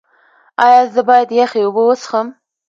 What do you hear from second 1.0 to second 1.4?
باید